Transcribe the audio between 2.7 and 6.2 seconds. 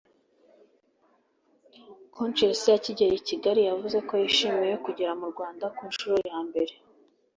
akigera i Kigali yavuze ko yishimiye kugera mu Rwanda ku nshuro